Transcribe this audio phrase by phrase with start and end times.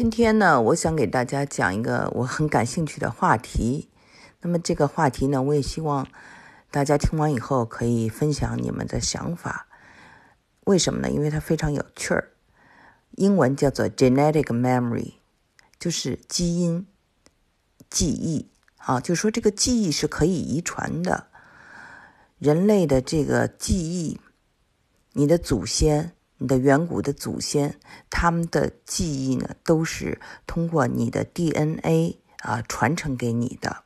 [0.00, 3.90] 今天呢，我想给大家讲一个我很感兴趣的话题。
[4.40, 6.08] 那么这个话题呢，我也希望
[6.70, 9.68] 大家听完以后可以分享你们的想法。
[10.64, 11.10] 为什么呢？
[11.10, 12.30] 因为它非常有趣儿。
[13.10, 15.16] 英文叫做 genetic memory，
[15.78, 16.86] 就是基因
[17.90, 18.48] 记忆
[18.78, 21.26] 啊，就是说这个记忆是可以遗传的。
[22.38, 24.18] 人类的这个记忆，
[25.12, 26.14] 你的祖先。
[26.42, 27.78] 你的远古的祖先，
[28.08, 33.84] 他们的记忆呢，都是通过你的 DNA 啊传承给你的。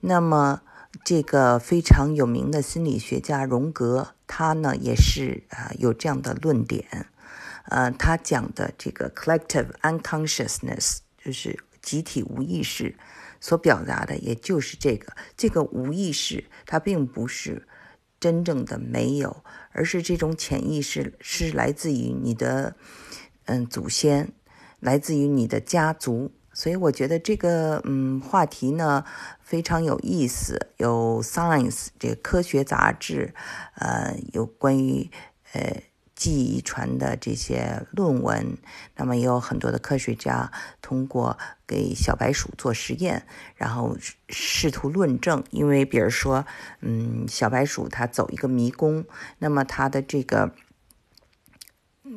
[0.00, 0.62] 那么，
[1.04, 7.08] 这个非常有名的心理学家荣格，他呢也是啊有这样的论点。
[7.64, 12.96] 呃，他讲的这个 collective unconsciousness，就是集体无意识，
[13.38, 15.12] 所表达的也就是这个。
[15.36, 17.68] 这个无意识，它并不是。
[18.18, 22.74] 真正的没有，而是这种潜意识是来自于你的，
[23.44, 24.32] 嗯，祖先，
[24.80, 26.32] 来自于你的家族。
[26.52, 29.04] 所以我觉得这个嗯话题呢
[29.40, 30.70] 非常有意思。
[30.78, 33.34] 有《Science》这个科学杂志，
[33.74, 35.10] 呃，有关于
[35.52, 35.82] 呃。
[36.16, 38.56] 记遗传的这些论文，
[38.96, 40.50] 那么也有很多的科学家
[40.80, 43.96] 通过给小白鼠做实验，然后
[44.30, 45.44] 试图论证。
[45.50, 46.46] 因为比如说，
[46.80, 49.04] 嗯，小白鼠它走一个迷宫，
[49.38, 50.52] 那么它的这个，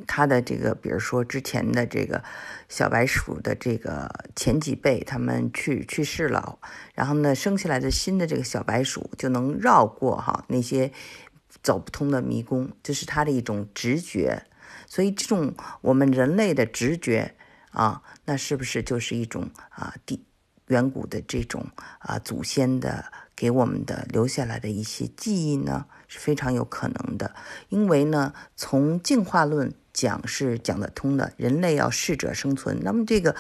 [0.08, 2.24] 它的这个，比如说之前的这个
[2.70, 6.58] 小白鼠的这个前几辈，他们去去世了，
[6.94, 10.94] 然后呢，生下来的新的这个小白鼠就能绕过哈那些。
[11.62, 14.44] 走不通的迷宫，这是他的一种直觉，
[14.88, 17.36] 所以这种我们人类的直觉
[17.72, 20.26] 啊，那是不是就是一种啊，地
[20.68, 21.66] 远古的这种
[22.00, 25.86] 啊祖先的给我们的留下来的一些记忆呢？
[26.08, 27.36] 是非常有可能的，
[27.70, 33.36] 因为呢，从进化论讲是讲得通的，人类要适者生存，那么这个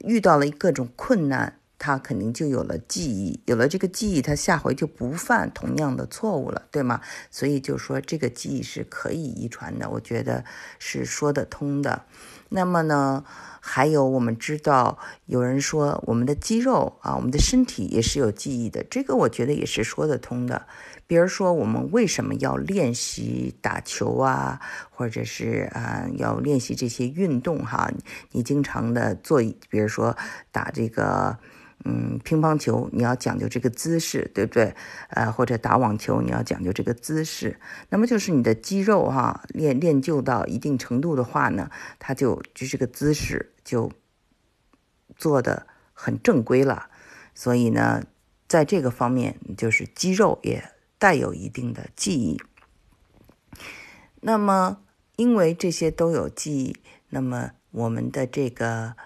[0.00, 1.58] 遇到了各种困难。
[1.84, 6.98] 他肯定就有了记忆，有了这个记忆，他下回就不犯同样的错误了，对吗？
[7.30, 10.42] 所以就说这个记忆是可以遗传的，我觉得
[10.78, 12.06] 是说得通的。
[12.48, 13.22] 那么呢，
[13.60, 20.66] 还有我们知道，有人说我们的肌肉啊，我们的身体也是有记忆的，这个我觉得也是说得通的。
[21.06, 27.92] 比如说，我们为什么要练习打球啊，或者是啊要练习这些运动哈？
[28.30, 30.16] 你经常的做，比如说
[30.50, 31.36] 打这个。
[31.86, 34.74] 嗯，乒乓球你要讲究这个姿势，对不对？
[35.10, 43.92] 呃，或者打网球你要讲究这个姿势，那么就是你的肌肉哈练练就到一定程度的话呢，它就就这个姿势就
[45.14, 46.88] 做的很正规了。
[47.34, 48.02] 所以呢，
[48.48, 52.40] 在这个方面，就是肌肉也带有一定的记忆。
[54.22, 54.78] 那么，
[55.16, 56.76] 因为这些都有记忆，
[57.10, 58.96] 那么我们的这个。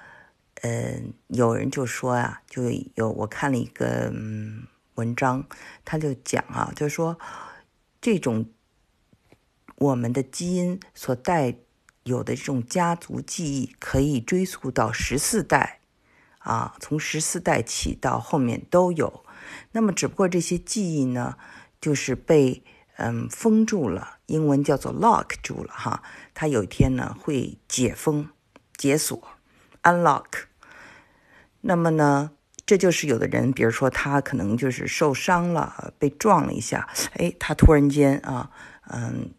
[0.62, 2.64] 嗯，有人就说啊，就
[2.96, 5.46] 有我看了一个嗯文章，
[5.84, 7.16] 他就讲啊，就是说
[8.00, 8.50] 这种
[9.76, 11.54] 我们的基因所带
[12.02, 15.78] 有的这种家族记忆，可以追溯到十四代
[16.38, 19.24] 啊，从十四代起到后面都有。
[19.70, 21.38] 那么，只不过这些记忆呢，
[21.80, 22.64] 就是被
[22.96, 26.02] 嗯封住了，英文叫做 lock 住了哈。
[26.34, 28.28] 它有一天呢会解封、
[28.76, 29.22] 解锁、
[29.84, 30.47] unlock。
[31.60, 32.30] 那么呢，
[32.64, 38.50] 这就是有的人，比如说他可能就是受伤了，被撞了一下，哎，他突然间啊，
[38.90, 39.30] 嗯，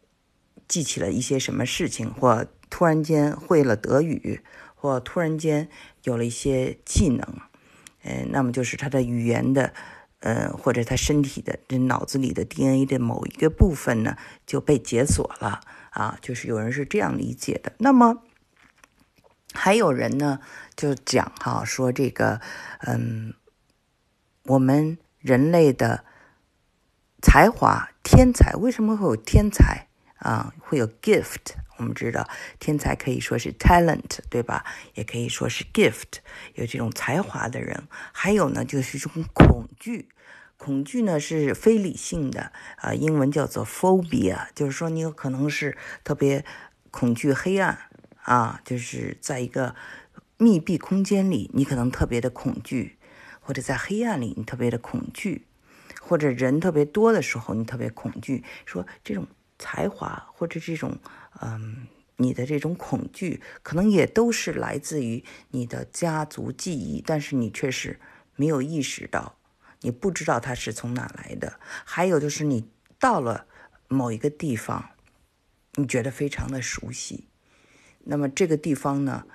[0.67, 4.41] 记起了一些什么事情，或突然间会了德语，
[4.75, 5.69] 或突然间
[6.03, 7.25] 有了一些技能，
[8.03, 9.73] 嗯，那么就是他的语言的，
[10.19, 17.71] 呃，或者他身体的这脑子里的 DNA 的某一个部分呢就被解锁了啊，就是有人是这样理解的。
[17.77, 18.23] 那么。
[19.51, 20.39] 还有人呢，
[20.79, 22.39] 就讲哈，说这个，
[22.87, 23.33] 嗯，
[24.43, 26.05] 我们人类的
[27.21, 30.53] 才华、天才，为什么会有天才啊？
[30.57, 31.55] 会有 gift？
[31.75, 32.29] 我们知道，
[32.59, 34.63] 天才可以说是 talent，对吧？
[34.93, 36.19] 也可以说是 gift，
[36.53, 37.83] 有这种才华的人。
[38.13, 40.07] 还有呢，就是这种恐惧，
[40.55, 46.45] 恐惧呢是非理性的，啊，英文叫做 phobia，就是说你有可能是特别
[46.89, 47.79] 恐惧黑暗。
[48.23, 49.73] 啊，就是在一个
[50.41, 52.95] 密闭空间里，你可能特别的恐惧；
[53.41, 55.41] 或者在黑暗里，你特别的恐惧；
[56.01, 58.45] 或者人特别多的时候，你特别恐惧。
[58.65, 59.27] 说这种
[59.57, 60.97] 才华或者这种
[61.41, 67.99] 嗯，你的这种恐惧，可能也都是来自于你的家族记忆，但是你却是
[68.37, 69.35] 没有意识到，
[69.81, 71.59] 你不知道它是从哪来的。
[71.83, 73.45] 还有就是你到了
[73.89, 74.91] 某一个地方，
[75.73, 77.25] 你觉得非常的熟悉。
[78.05, 79.25] 那么这个地方呢，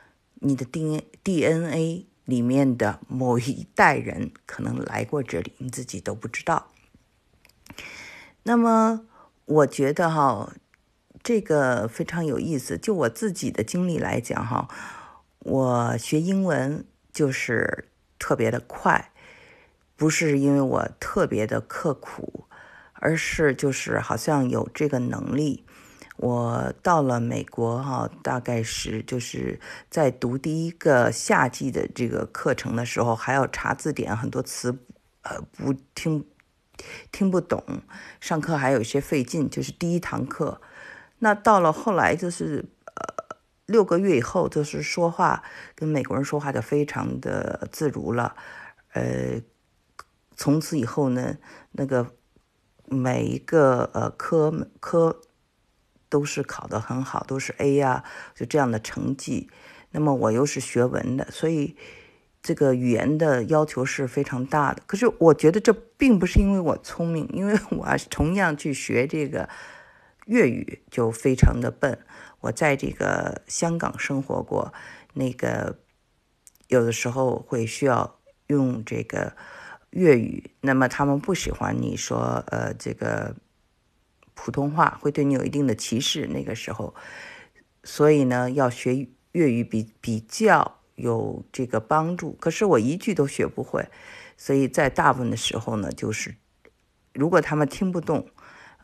[0.41, 6.71] 你的 D DNA 里面的某一代人可能来过这里，你自己都不知道。
[8.45, 9.07] 那么，
[9.47, 10.55] 我觉得哈，
[11.23, 12.77] 这个非常有意思。
[12.77, 14.69] 就我自己的经历来讲哈，
[15.39, 17.89] 我学英文就是
[18.19, 19.13] 特别的快，
[19.97, 22.45] 不是因为我特别的刻苦，
[22.95, 25.65] 而是就是好像有这个能力。
[26.16, 34.76] 我到了美国哈，大概是就是在读第一个夏季的这个课程的时候，还要查字典，很多词
[35.22, 36.26] 呃不听。
[37.12, 37.62] 听不懂，
[38.20, 40.61] 上课还有一些费劲，就是第一堂课。
[41.20, 42.64] 那到了后来，就是
[42.96, 45.44] 呃六个月以后，就是说话
[45.76, 48.34] 跟美国人说话就非常的自如了。
[48.93, 49.40] 呃，
[50.34, 51.38] 从此以后呢，
[51.70, 52.11] 那个
[52.87, 55.20] 每一个呃科科
[56.14, 58.05] 都是考得很好，都是 A 呀，
[58.38, 59.50] 就这样的成绩。
[59.90, 61.76] 那么我又是学文的，所以。
[62.46, 69.49] 这个语言的要求是非常大的，可是我觉得这并不是因为我聪明，因为我同样去学这个
[70.26, 71.99] 粤语就非常的笨。
[72.40, 74.75] 我在这个香港生活过，
[75.14, 75.78] 那个
[76.69, 79.32] 有的时候会需要用这个
[79.88, 83.34] 粤语，那么他们不喜欢你说呃这个
[84.35, 86.27] 普通话，会对你有一定的歧视。
[86.27, 86.95] 那个时候，
[87.83, 90.81] 所以呢，要学粤语比比较。
[90.97, 93.89] 有这个帮助，可是我一句都学不会，
[94.37, 96.37] 所以在大部分的时候呢，就是
[97.13, 98.29] 如果他们听不懂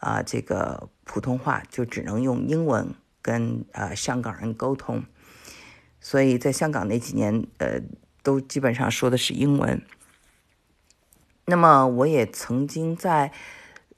[0.00, 2.92] 啊这个普通话，就只能用英文
[3.22, 5.04] 跟啊香港人沟通。
[6.00, 7.80] 所以在香港那几年，呃，
[8.24, 9.80] 都基本上说的是英文。
[11.44, 13.32] 那么我也曾经在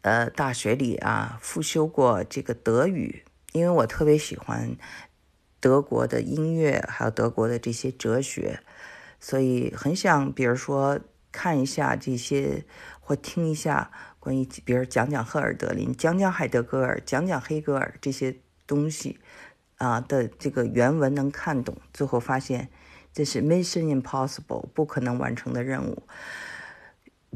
[0.02, 4.76] 呃大学里啊复修过这个德语，因为我特别喜欢。
[5.60, 8.58] 德国的音乐，还有德国的这些哲学，
[9.20, 10.98] 所以很想，比如说
[11.30, 12.64] 看一下这些，
[12.98, 18.34] 或听一下关于，比如讲讲赫尔德林，讲讲海德格尔，讲讲黑格尔这些
[18.66, 19.20] 东西
[19.76, 21.76] 啊的这个原文能看懂。
[21.92, 22.68] 最后发现
[23.12, 26.02] 这是 mission impossible，不可能完成的任务。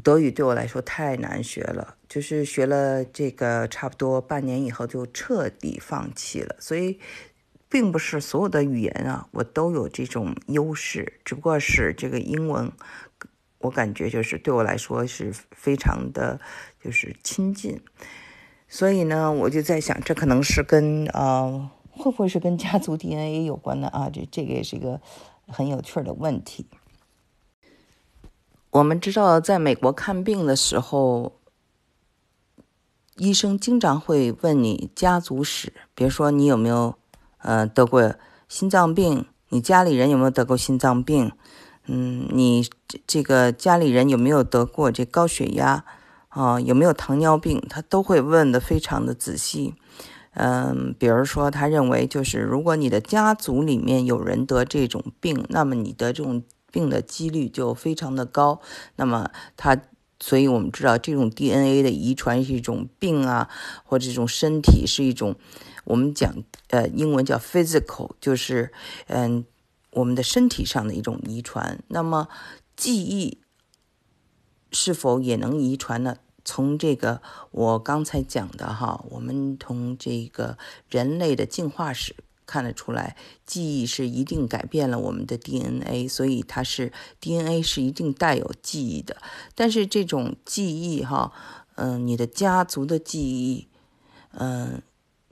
[0.03, 6.55] 德语对我来说太难学了，就是学了这个差不多半年以后就彻底放弃了。
[6.59, 6.99] 所以。
[7.69, 12.71] 并不是所有的语言啊，我都有这种优势，只不过是这个英文，
[13.57, 16.39] 我感觉就是对我来说是非常的，
[16.81, 17.81] 就是亲近。
[18.69, 24.09] 所以呢，我就在想，这可能是跟呃，会不会是跟家族 DNA 有关的啊？
[24.09, 25.01] 这这个也是一个
[25.45, 26.65] 很有趣的问题。
[28.77, 31.39] 我们知道，在美国看病的时候，
[33.17, 36.95] 医生经常会问你家族史，比如说你有没有。
[37.39, 38.15] 呃，得过
[38.49, 41.31] 心脏病，你家里人有没有得过心脏病？
[41.85, 42.67] 嗯，你
[43.05, 45.85] 这个家里人有没有得过这高血压？
[46.29, 47.63] 啊，有没有糖尿病？
[47.69, 49.75] 他都会问的非常的仔细。
[50.33, 56.43] 嗯，比如说，他认为就是如果你的家族里面有人得这种病，那么你得这种
[56.77, 58.61] 病的几率就非常的高。
[58.97, 59.81] 那么他，
[60.19, 63.49] 所以我们知道这种 DNA 的遗传是一种病啊，
[63.83, 65.35] 或者这种身体是一种。
[65.85, 68.71] 我们讲，呃，英文叫 physical，就是，
[69.07, 69.43] 嗯，
[69.91, 71.81] 我们的身体上的一种遗传。
[71.87, 72.27] 那么，
[72.75, 73.39] 记忆
[74.71, 76.17] 是否也能遗传呢？
[76.45, 77.21] 从这个
[77.51, 80.57] 我刚才讲的哈，我们从这个
[80.89, 82.15] 人类的进化史
[82.47, 89.17] 看得出来，记忆是一定改变了我们的 DNA，所以它是 DNA 是一定带有记忆的。
[89.53, 91.31] 但是这种记忆哈，
[91.75, 93.67] 嗯，你的家族的记忆，
[94.31, 94.81] 嗯。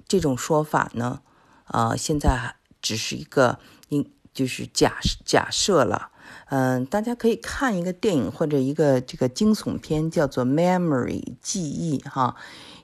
[0.08, 1.22] 这种说法呢，
[1.64, 3.58] 啊，现在只是一个，
[3.90, 6.12] 应就是假假设了。
[6.50, 12.36] 嗯，大家可以看一个电影或者一个这个惊悚片，叫做《Memory》记忆，哈，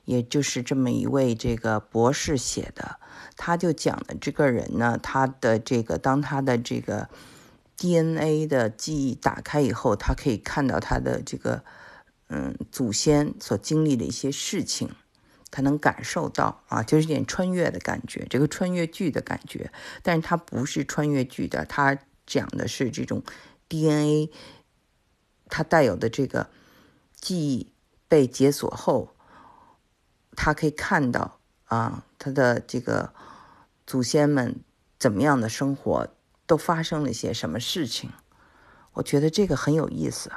[0.04, 2.96] 也就是这么一位这个博士写的。
[3.36, 7.08] 他就讲的这个人呢，他的这个当他的这个
[7.76, 11.62] DNA 的记忆打开以后，他可以看到他的这个
[12.28, 14.90] 嗯祖先所经历的一些事情。
[15.54, 19.70] 他能感受到啊，就是点穿越的感觉，这个穿越剧的感觉。
[20.02, 23.22] 但是他不是穿越剧的，他讲的是这种
[23.68, 24.30] DNA，
[25.50, 26.48] 它带有的这个
[27.14, 27.70] 记忆
[28.08, 29.14] 被解锁后，
[30.34, 33.12] 他可以看到啊，他的这个
[33.84, 34.60] 祖先们
[34.96, 36.08] 怎么样的生活，
[36.46, 38.12] 都发生了些什么事情。
[38.92, 40.30] 我觉得这个很有意思。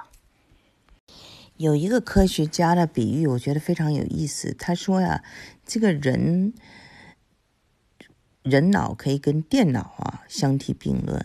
[1.57, 4.55] 有一个科学家的比喻，我觉得非常有意思。
[4.57, 5.23] 他说呀，
[5.63, 6.55] 这个人
[8.41, 11.23] 人脑可以跟电脑啊相提并论。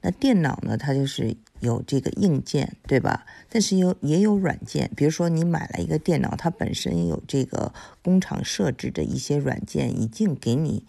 [0.00, 3.26] 那电脑呢，它就是有这个硬件，对吧？
[3.48, 7.72] 但是有也有软件，比如说你买了一个电脑，它本身有这个
[8.02, 10.86] 工厂设置的一些软件，已经给你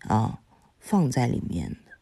[0.00, 0.40] 啊
[0.78, 1.92] 放在里面的，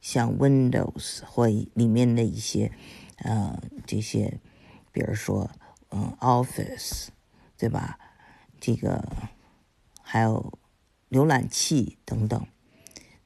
[0.00, 2.72] 像 Windows 或里面的一些
[3.18, 4.40] 呃这些，
[4.92, 5.50] 比如说
[5.90, 7.08] 嗯 Office，
[7.56, 7.98] 对吧？
[8.60, 9.08] 这个
[10.02, 10.52] 还有
[11.10, 12.46] 浏览器等等。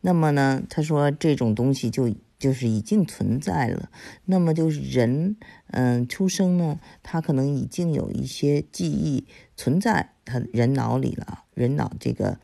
[0.00, 2.14] 那么呢，他说这种东西就
[2.44, 3.90] 就是已经存在了。
[4.26, 11.44] 那么就是人，嗯，出生呢，他可能已经有一些记忆存在他人脑里了。
[11.54, 12.38] 人脑这个，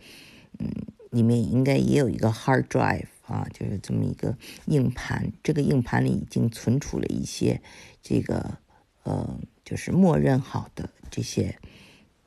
[0.58, 0.70] 嗯，
[1.10, 5.30] 里面应该也有一个 hard drive 啊，就是这么一个硬盘。
[5.42, 7.60] 这个硬盘里已经存储了一些
[8.00, 8.56] 这个，
[9.02, 11.58] 呃，就是默认好的这些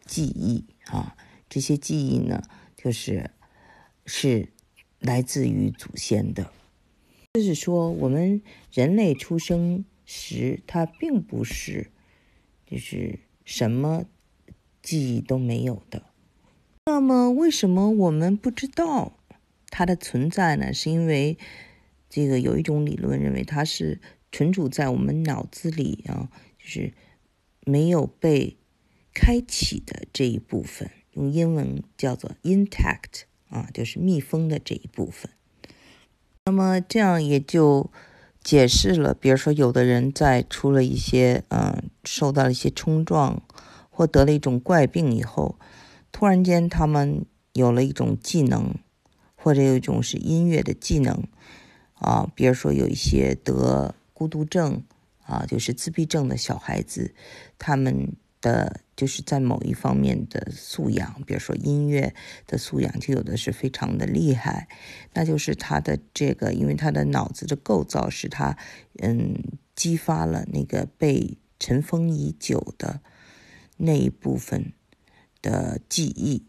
[0.05, 1.15] 记忆啊。
[1.49, 2.43] 这些记忆呢，
[2.77, 3.31] 就是
[4.05, 4.49] 是。
[5.03, 6.49] 来自于祖先的，
[7.33, 11.89] 就是说，我们人类出生时，他并不是，
[12.67, 14.05] 就是什么
[14.83, 16.03] 记忆都没有的。
[16.85, 19.17] 那么，为什么我们不知道
[19.71, 20.71] 它的存在呢？
[20.71, 21.39] 是因为
[22.07, 23.99] 这个有一种理论认为它是
[24.31, 26.93] 存储在我们脑子里啊，就是
[27.65, 28.57] 没有被
[29.11, 33.23] 开启的这一部分，用英文叫做 intact。
[33.49, 35.31] 啊，就是密封的这一部分。
[36.45, 37.89] 那么这样也就
[38.43, 43.41] 解释了，比如说有的人在出了一些嗯，受到了一些冲撞
[43.89, 45.57] 或得了一种怪病以后，
[46.11, 48.75] 突然间他们有了一种技能，
[49.35, 51.23] 或者有一种是音乐的技能
[51.93, 54.83] 啊，比如说有一些得孤独症
[55.25, 57.13] 啊，就是自闭症的小孩子，
[57.57, 58.13] 他们。
[58.43, 62.13] 的就是在某一方面的素养，比如说音乐
[62.45, 64.67] 的素养，就有的是非常的厉害。
[65.13, 68.55] 那就是他的这个，因为他的脑子的构造使他，
[68.99, 69.35] 嗯，
[69.75, 73.01] 激发了那个被尘封已久的
[73.77, 74.73] 那一部分
[75.41, 76.45] 的记忆。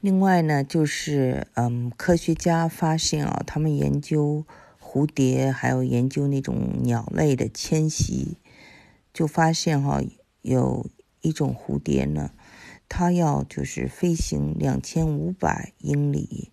[0.00, 4.46] 另外呢，就是嗯，科学家发现啊，他们研究
[4.80, 8.36] 蝴蝶，还有研究那种鸟类的迁徙。
[9.10, 10.00] 就发现哈，
[10.48, 10.90] 有
[11.20, 12.30] 一种蝴蝶呢，
[12.88, 16.50] 它要就是飞行两千五百英里，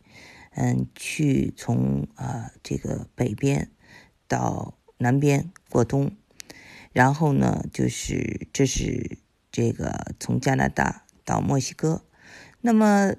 [0.52, 3.72] 嗯，去从啊这个北边
[4.28, 6.12] 到南边过冬，
[6.92, 9.18] 然后呢，就是这是
[9.52, 12.04] 这个从加拿大到墨西哥，
[12.62, 13.14] 那么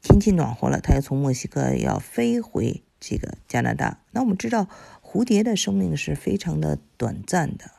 [0.00, 4.02] 天气暖和了，它要从墨西哥要飞回这个加拿大。
[4.12, 4.68] 那我们知道，
[5.02, 7.72] 蝴蝶的生命是非常的短暂的。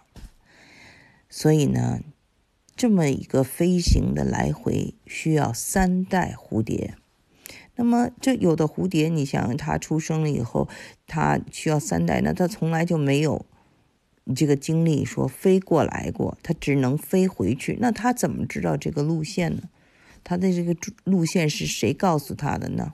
[1.30, 2.02] 所以呢，
[2.80, 6.96] 这么一个飞行的来回需要三代蝴蝶。
[7.76, 10.70] 那么，这有的蝴蝶，你想它出生了以后，
[11.06, 13.46] 它需要三代，那它从来就没有
[14.34, 17.78] 这个经历说飞过来过，它只能飞回去。
[17.82, 19.64] 那它怎么知道这个路线呢？
[20.24, 22.94] 它的这个路线是谁告诉它的呢？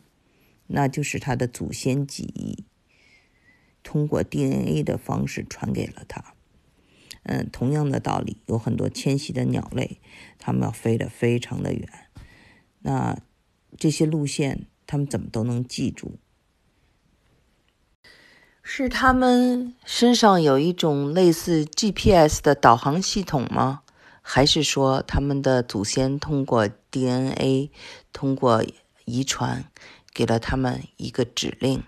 [0.65, 2.63] 那就是它的祖先记忆，
[3.83, 6.34] 通过 DNA 的方式传给了它。
[7.25, 9.99] 嗯，同样的道理，有很多迁徙的鸟类，
[10.37, 11.89] 它们要飞得非常的远。
[12.79, 13.17] 那
[13.77, 16.13] 这些路线，它们怎么都能记住？
[18.61, 23.81] 是它们身上有一种类似 GPS 的导航系统吗？
[24.21, 27.69] 还是说他们的祖先通过 DNA、
[28.11, 28.65] 通过
[29.05, 29.65] 遗传，
[30.13, 31.83] 给了他们一个指令？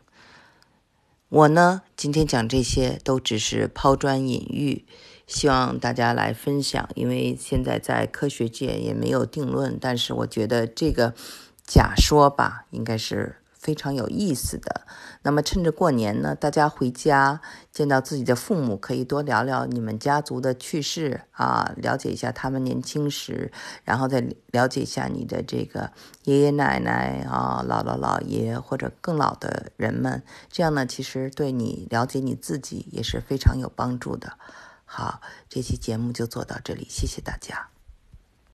[1.30, 4.86] 我呢，今天讲这些都只是抛砖引玉。
[5.28, 11.14] 希望大家来分享，因为现在在科学界也没有定论，但是我觉得这个
[11.66, 14.84] 假说吧，应该是非常有意思的。
[15.24, 17.42] 那么趁着过年呢，大家回家
[17.74, 23.52] 见到自己的父母，可以多聊聊你们家族的趣事啊，了解一下他们年轻时，
[23.84, 25.92] 然后再了解一下你的这个
[26.24, 34.32] 爷爷奶奶啊、姥姥姥爷或者更老的人们，这样呢，其实对你了解你自己也是非常有帮助的。
[34.90, 37.77] 好，这期节目就做到这里，谢谢大家。